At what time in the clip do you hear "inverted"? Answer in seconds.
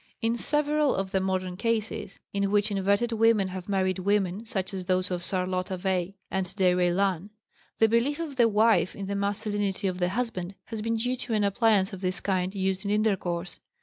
2.71-3.11